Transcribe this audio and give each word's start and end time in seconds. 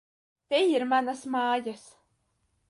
Te 0.53 0.61
ir 0.77 0.85
manas 0.93 1.21
mājas! 1.37 1.85